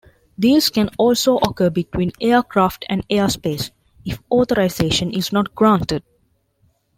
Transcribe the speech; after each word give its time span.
Deals 0.39 0.71
can 0.71 0.89
also 0.97 1.37
occur 1.37 1.69
between 1.69 2.11
aircraft 2.19 2.85
and 2.89 3.07
airspace, 3.07 3.69
if 4.03 4.17
authorization 4.31 5.11
is 5.11 5.31
not 5.31 5.53
granted. 5.53 6.01